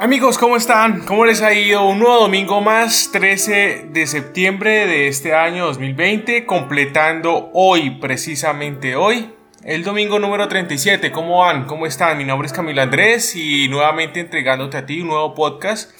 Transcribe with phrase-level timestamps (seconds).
[0.00, 1.04] Amigos, ¿cómo están?
[1.06, 1.84] ¿Cómo les ha ido?
[1.84, 9.32] Un nuevo domingo más, 13 de septiembre de este año 2020, completando hoy, precisamente hoy,
[9.64, 11.10] el domingo número 37.
[11.10, 11.64] ¿Cómo van?
[11.64, 12.16] ¿Cómo están?
[12.16, 15.90] Mi nombre es Camilo Andrés y nuevamente entregándote a ti un nuevo podcast.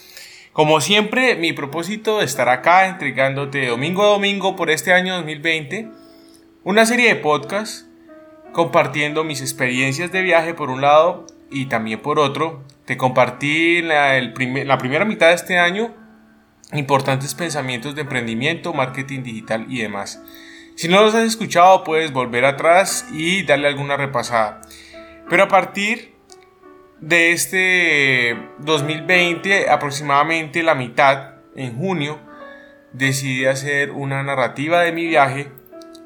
[0.53, 5.89] Como siempre, mi propósito es estar acá entregándote domingo a domingo por este año 2020
[6.63, 7.89] una serie de podcasts
[8.53, 14.19] compartiendo mis experiencias de viaje por un lado y también por otro te compartí la,
[14.19, 15.95] la primera mitad de este año
[16.73, 20.23] importantes pensamientos de emprendimiento, marketing digital y demás.
[20.75, 24.63] Si no los has escuchado, puedes volver atrás y darle alguna repasada.
[25.29, 26.15] Pero a partir
[26.99, 32.19] de este 2020, aproximadamente la mitad, en junio,
[32.95, 35.53] decidí hacer una narrativa de mi viaje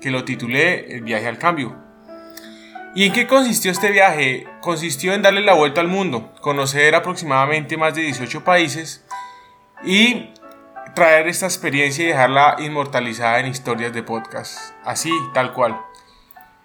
[0.00, 1.81] que lo titulé El viaje al cambio.
[2.94, 4.46] ¿Y en qué consistió este viaje?
[4.60, 9.02] Consistió en darle la vuelta al mundo, conocer aproximadamente más de 18 países
[9.82, 10.28] y
[10.94, 14.74] traer esta experiencia y dejarla inmortalizada en historias de podcast.
[14.84, 15.80] Así, tal cual.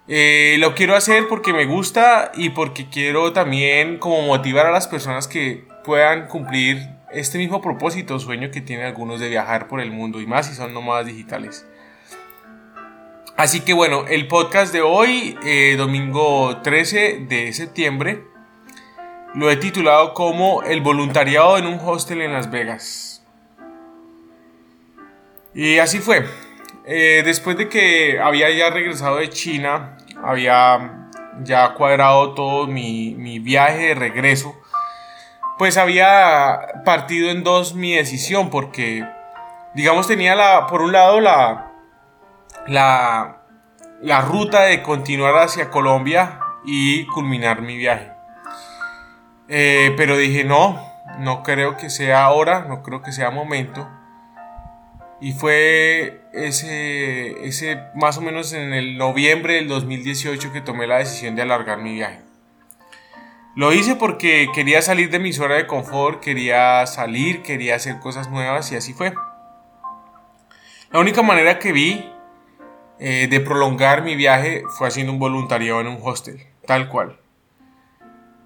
[0.06, 4.86] Eh, lo quiero hacer porque me gusta y porque quiero también como motivar a las
[4.86, 9.92] personas que puedan cumplir este mismo propósito, sueño que tienen algunos de viajar por el
[9.92, 11.66] mundo y más si son nómadas digitales.
[13.38, 18.24] Así que bueno, el podcast de hoy, eh, domingo 13 de septiembre,
[19.32, 23.24] lo he titulado como El voluntariado en un hostel en Las Vegas.
[25.54, 26.26] Y así fue.
[26.84, 31.08] Eh, después de que había ya regresado de China, había
[31.44, 34.60] ya cuadrado todo mi, mi viaje de regreso,
[35.58, 39.08] pues había partido en dos mi decisión porque,
[39.76, 41.67] digamos, tenía la, por un lado la
[42.68, 43.42] la,
[44.00, 48.12] la ruta de continuar hacia Colombia y culminar mi viaje.
[49.48, 50.80] Eh, pero dije, no,
[51.18, 53.88] no creo que sea ahora, no creo que sea momento.
[55.20, 60.98] Y fue ese, ese más o menos en el noviembre del 2018 que tomé la
[60.98, 62.20] decisión de alargar mi viaje.
[63.56, 68.30] Lo hice porque quería salir de mi zona de confort, quería salir, quería hacer cosas
[68.30, 69.12] nuevas y así fue.
[70.92, 72.08] La única manera que vi
[73.00, 77.18] eh, de prolongar mi viaje fue haciendo un voluntariado en un hostel, tal cual.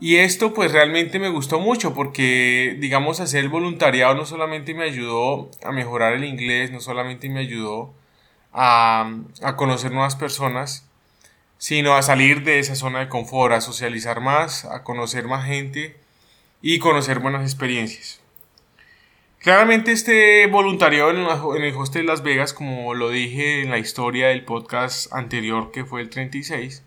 [0.01, 4.85] Y esto pues realmente me gustó mucho porque digamos hacer el voluntariado no solamente me
[4.85, 7.95] ayudó a mejorar el inglés, no solamente me ayudó
[8.53, 9.13] a,
[9.43, 10.89] a conocer nuevas personas,
[11.59, 15.97] sino a salir de esa zona de confort, a socializar más, a conocer más gente
[16.61, 18.22] y conocer buenas experiencias.
[19.43, 21.11] Claramente este voluntariado
[21.57, 25.85] en el hostel Las Vegas, como lo dije en la historia del podcast anterior que
[25.85, 26.85] fue el 36,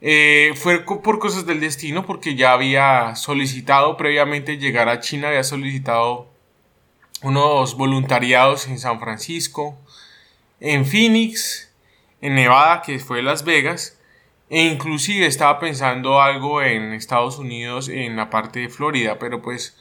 [0.00, 5.44] eh, fue por cosas del destino porque ya había solicitado previamente llegar a China, había
[5.44, 6.26] solicitado
[7.22, 9.78] unos voluntariados en San Francisco,
[10.58, 11.72] en Phoenix,
[12.20, 13.96] en Nevada, que fue Las Vegas,
[14.50, 19.76] e inclusive estaba pensando algo en Estados Unidos, en la parte de Florida, pero pues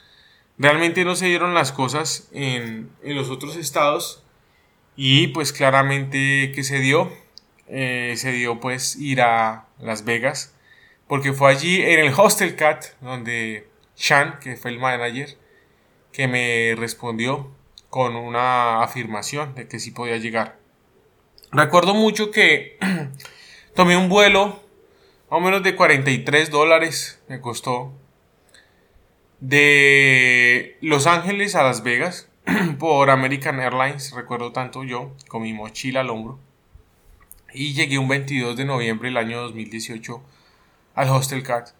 [0.63, 4.23] Realmente no se dieron las cosas en, los otros estados
[4.95, 7.11] y pues claramente que se dio,
[7.67, 10.55] eh, se dio pues ir a Las Vegas
[11.05, 15.37] porque fue allí en el Hostel Cat donde Sean, que fue el manager,
[16.13, 17.51] que me respondió
[17.89, 20.59] con una afirmación de que sí podía llegar.
[21.51, 22.79] Recuerdo mucho que
[23.75, 24.63] tomé un vuelo,
[25.27, 27.91] o menos de 43 dólares me costó
[29.43, 32.29] de Los Ángeles a Las Vegas
[32.79, 36.39] por American Airlines, recuerdo tanto yo, con mi mochila al hombro.
[37.53, 40.23] Y llegué un 22 de noviembre del año 2018
[40.95, 41.71] al Hostel Cat.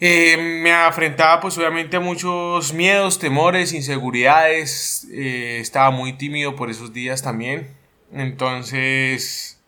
[0.00, 5.06] Eh, me enfrentaba pues obviamente a muchos miedos, temores, inseguridades.
[5.12, 7.68] Eh, estaba muy tímido por esos días también.
[8.12, 9.62] Entonces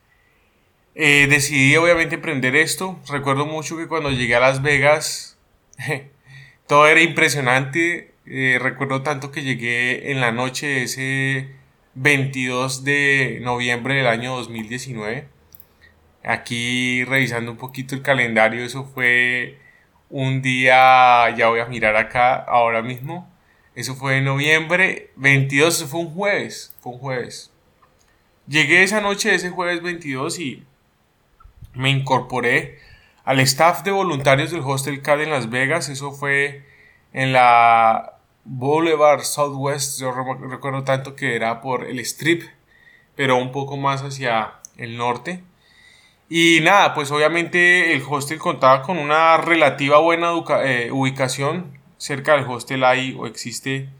[0.96, 2.99] eh, decidí obviamente emprender esto.
[3.08, 5.38] Recuerdo mucho que cuando llegué a Las Vegas
[6.69, 8.15] todo era impresionante.
[8.26, 11.49] Eh, recuerdo tanto que llegué en la noche de ese
[11.94, 15.26] 22 de noviembre del año 2019.
[16.25, 19.59] Aquí revisando un poquito el calendario, eso fue
[20.11, 23.29] un día, ya voy a mirar acá ahora mismo.
[23.75, 27.50] Eso fue en noviembre 22, eso fue un jueves, fue un jueves.
[28.47, 30.65] Llegué esa noche ese jueves 22 y
[31.75, 32.79] me incorporé
[33.28, 35.90] al staff de voluntarios del Hostel CAD en Las Vegas.
[35.90, 36.64] Eso fue
[37.12, 38.14] en la
[38.44, 40.00] Boulevard Southwest.
[40.00, 42.44] Yo recuerdo tanto que era por el Strip,
[43.16, 45.42] pero un poco más hacia el norte.
[46.30, 50.32] Y nada, pues obviamente el hostel contaba con una relativa buena
[50.64, 51.78] eh, ubicación.
[51.98, 53.90] cerca del hostel hay o existe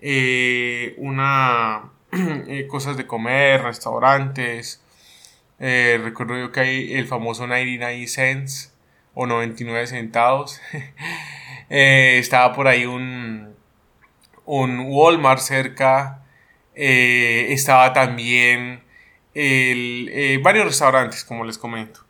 [0.00, 4.82] eh, una eh, cosas de comer, restaurantes.
[5.60, 8.74] Eh, recuerdo yo que hay el famoso 99 cents
[9.14, 10.60] o 99 centavos.
[11.68, 13.54] estaba por ahí un,
[14.44, 16.22] un Walmart cerca.
[16.74, 18.82] estaba también
[20.42, 22.00] varios restaurantes, como les comento.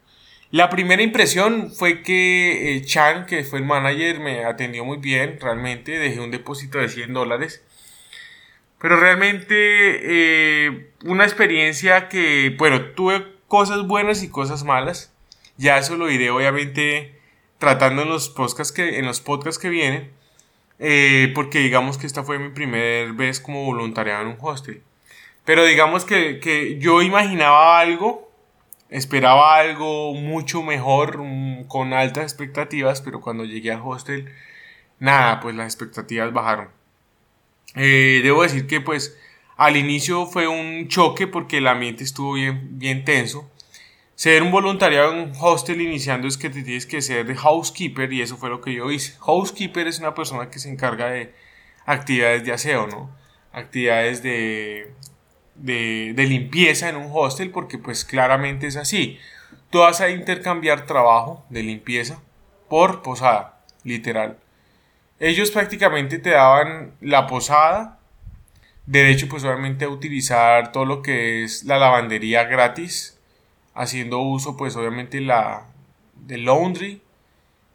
[0.51, 5.99] La primera impresión fue que Chan, que fue el manager, me atendió muy bien, realmente
[5.99, 7.65] dejé un depósito de 100 dólares
[8.85, 15.13] pero realmente eh, una experiencia que, bueno, tuve cosas buenas y cosas malas.
[15.57, 17.19] Ya eso lo diré obviamente
[17.59, 20.13] tratando en los podcasts que, en los podcasts que vienen.
[20.79, 24.83] Eh, porque digamos que esta fue mi primera vez como voluntariado en un hostel.
[25.45, 28.31] Pero digamos que, que yo imaginaba algo,
[28.91, 34.33] esperaba algo mucho mejor, mm, con altas expectativas, pero cuando llegué al hostel,
[34.99, 36.69] nada, pues las expectativas bajaron.
[37.77, 39.19] Eh, debo decir que pues
[39.57, 43.51] al inicio fue un choque porque el ambiente estuvo bien, bien tenso.
[44.17, 48.13] Ser un voluntariado en un hostel iniciando es que te tienes que ser de housekeeper
[48.13, 49.17] y eso fue lo que yo hice.
[49.21, 51.35] Housekeeper es una persona que se encarga de
[51.85, 53.11] actividades de aseo, ¿no?
[53.53, 54.93] Actividades de,
[55.57, 59.19] de, de limpieza en un hostel porque pues claramente es así.
[59.71, 62.21] Tú vas a intercambiar trabajo de limpieza
[62.69, 64.39] por posada, literal.
[65.19, 67.99] Ellos prácticamente te daban la posada,
[68.87, 73.19] derecho pues obviamente a utilizar todo lo que es la lavandería gratis,
[73.75, 75.67] haciendo uso pues obviamente la
[76.15, 77.03] del laundry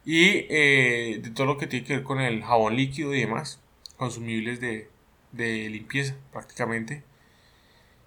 [0.04, 3.60] y eh, de todo lo que tiene que ver con el jabón líquido y demás,
[3.96, 4.88] consumibles de,
[5.32, 7.04] limpieza prácticamente.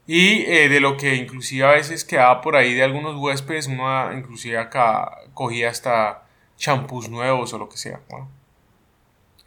[0.06, 4.12] Y eh, de lo que inclusive a veces quedaba por ahí de algunos huéspedes, uno
[4.14, 6.26] inclusive acá cogía hasta
[6.58, 8.02] champús nuevos o lo que sea.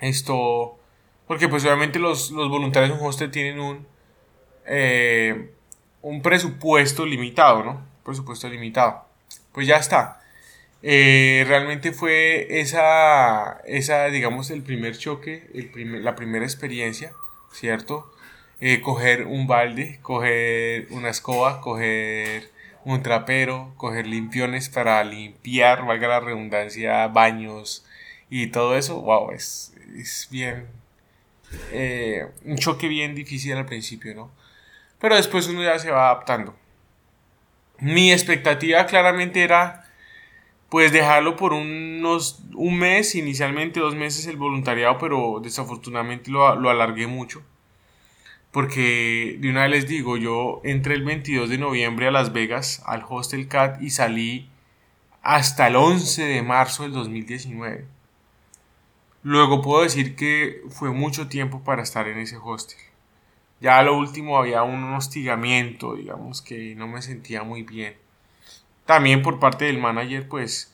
[0.00, 0.79] Esto,
[1.26, 3.87] porque pues obviamente los, voluntarios en hostel tienen un,
[4.67, 5.50] eh,
[6.02, 7.87] un presupuesto limitado, ¿no?
[8.05, 9.05] Presupuesto limitado.
[9.52, 10.20] Pues ya está.
[10.82, 17.12] Eh, realmente fue esa, esa, digamos, el primer choque, el la primera experiencia,
[17.52, 18.12] ¿cierto?
[18.61, 22.50] Eh, coger un balde, coger una escoba, coger
[22.84, 27.84] un trapero, coger limpiones para limpiar, valga la redundancia, baños
[28.31, 30.67] y todo eso, wow, es, es bien.
[31.72, 34.31] Eh, un choque bien difícil al principio, ¿no?
[35.00, 36.56] Pero después uno ya se va adaptando.
[37.78, 39.84] Mi expectativa claramente era
[40.69, 46.70] pues dejarlo por unos un mes, inicialmente dos meses el voluntariado, pero desafortunadamente lo, lo
[46.70, 47.43] alargué mucho.
[48.50, 52.82] Porque de una vez les digo, yo entré el 22 de noviembre a Las Vegas
[52.87, 54.48] al Hostel Cat y salí
[55.22, 57.84] hasta el 11 de marzo del 2019.
[59.26, 62.78] Luego puedo decir que fue mucho tiempo para estar en ese hostel.
[63.61, 67.96] Ya a lo último había un hostigamiento, digamos que no me sentía muy bien.
[68.84, 70.73] También por parte del manager, pues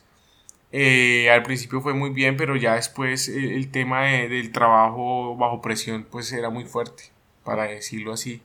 [0.71, 6.05] eh, al principio fue muy bien, pero ya después el, tema del trabajo bajo presión,
[6.11, 7.05] pues era muy fuerte,
[7.43, 8.43] para decirlo así.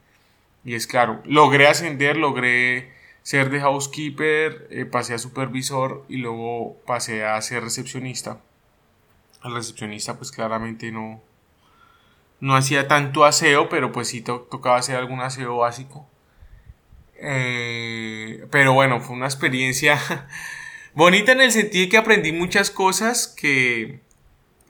[0.65, 2.93] Y es claro, logré ascender, logré
[3.23, 8.41] ser de housekeeper, eh, pasé a supervisor y luego pasé a ser recepcionista
[9.43, 11.23] al recepcionista pues claramente no,
[12.41, 16.07] no hacía tanto aseo, pero pues sí tocaba hacer algún aseo básico.
[17.21, 19.99] Eh, pero bueno, fue una experiencia
[20.95, 24.01] bonita en el sentido de que aprendí muchas cosas que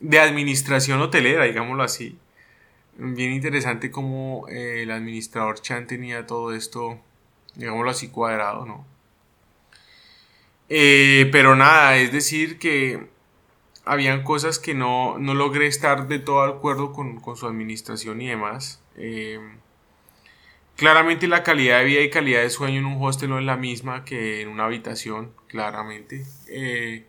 [0.01, 2.19] de administración hotelera, digámoslo así.
[2.97, 6.99] Bien interesante como eh, el administrador Chan tenía todo esto,
[7.55, 8.85] digámoslo así, cuadrado, ¿no?
[10.69, 13.09] Eh, pero nada, es decir que
[13.89, 18.83] habían cosas que no, logré estar de todo acuerdo con, su administración y demás.
[18.97, 19.41] Eh,
[20.77, 23.57] claramente la calidad de vida y calidad de sueño en un hostel no es la
[23.57, 26.27] misma que en una habitación, claramente.
[26.49, 27.07] Eh,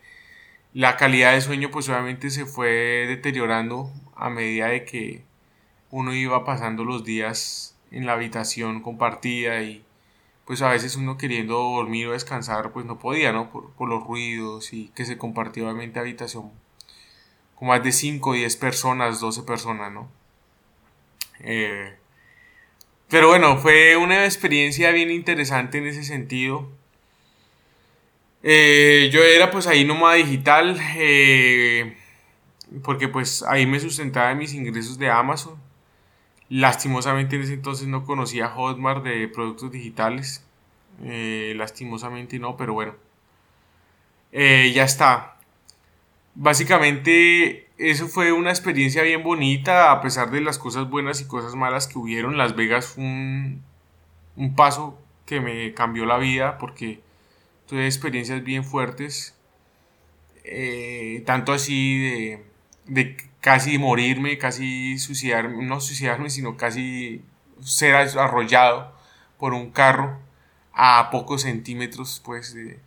[0.73, 2.69] la calidad de sueño pues obviamente se fue
[3.07, 5.23] deteriorando a medida de que
[5.91, 9.83] uno iba pasando los días en la habitación compartida y
[10.45, 13.51] pues a veces uno queriendo dormir o descansar pues no podía, ¿no?
[13.51, 16.51] Por, por los ruidos y que se compartía obviamente habitación
[17.59, 20.09] como más de 5 o 10 personas, 12 personas, ¿no?
[21.41, 21.93] Eh,
[23.09, 26.69] pero bueno, fue una experiencia bien interesante en ese sentido.
[28.43, 31.97] Eh, yo era pues ahí nómada digital, eh,
[32.83, 35.59] porque pues ahí me sustentaba mis ingresos de Amazon.
[36.49, 40.45] Lastimosamente en ese entonces no conocía Hotmart de productos digitales.
[41.01, 42.95] lastimosamente no, pero bueno.
[44.31, 45.38] ya está.
[46.35, 51.55] Básicamente eso fue una experiencia bien bonita, a pesar de las cosas buenas y cosas
[51.55, 52.37] malas que hubieron.
[52.37, 53.63] Las Vegas fue un,
[54.35, 57.01] un paso que me cambió la vida porque
[57.67, 59.35] tuve experiencias bien fuertes,
[60.43, 62.45] eh, tanto así de,
[62.85, 67.21] de, casi morirme, casi suicidarme, no suicidarme, sino casi
[67.61, 68.93] ser arrollado
[69.37, 70.19] por un carro
[70.73, 72.79] a pocos centímetros pues de,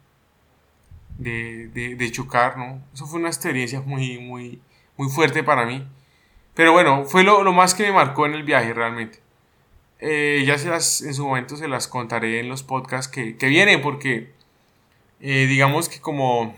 [1.18, 2.82] de, de, chocar, ¿no?
[2.92, 4.60] Eso fue una experiencia muy, muy,
[4.96, 5.86] muy fuerte para mí.
[6.54, 9.20] Pero bueno, fue lo, lo más que me marcó en el viaje realmente.
[10.00, 13.46] Eh, ya se las, en su momento se las contaré en los podcasts que, que
[13.46, 14.32] vienen, porque
[15.20, 16.56] eh, digamos que como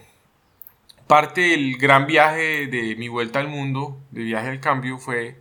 [1.07, 5.37] parte del gran viaje de mi vuelta al mundo, de viaje al cambio, fue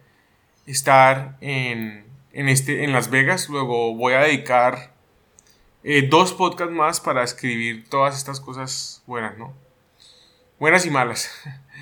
[0.65, 3.49] estar en, en, este, en Las Vegas.
[3.49, 4.93] Luego voy a dedicar
[5.85, 9.53] eh, dos podcasts más para escribir todas estas cosas buenas, ¿no?
[10.57, 11.29] Buenas y malas.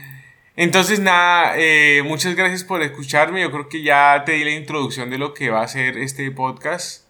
[0.55, 3.41] Entonces, nada, eh, muchas gracias por escucharme.
[3.41, 6.29] Yo creo que ya te di la introducción de lo que va a ser este
[6.31, 7.05] podcast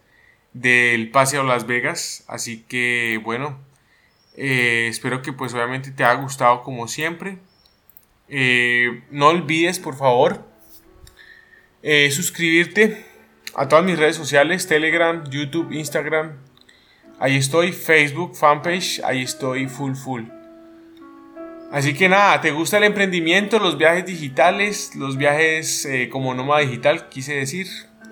[0.52, 2.26] del Paseo Las Vegas.
[2.28, 3.58] Así que, bueno,
[4.36, 7.38] eh, espero que pues obviamente te haya gustado como siempre.
[9.10, 10.46] no olvides, por favor,
[12.12, 13.06] suscribirte
[13.56, 16.51] a todas mis redes sociales, Telegram, YouTube, Instagram,
[17.22, 20.24] Ahí estoy, Facebook, fanpage, ahí estoy full full.
[21.72, 26.62] Así que nada, ¿te gusta el emprendimiento, los viajes digitales, los viajes eh, como nómada
[26.62, 27.68] digital, quise decir?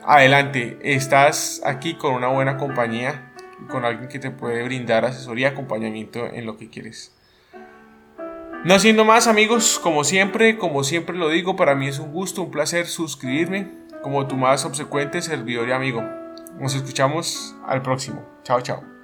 [0.06, 3.34] Adelante, estás aquí con una buena compañía,
[3.68, 7.12] con alguien que te puede brindar asesoría acompañamiento en lo que quieres.
[8.64, 12.44] No siendo más amigos, como siempre, como siempre lo digo, para mí es un gusto,
[12.44, 13.72] un placer suscribirme
[14.04, 16.04] como tu más obsecuente servidor y amigo.
[16.60, 18.24] Nos escuchamos al próximo.
[18.44, 18.99] Chao, chao.